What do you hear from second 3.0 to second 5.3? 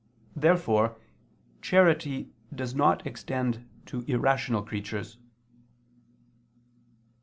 extend to irrational creatures.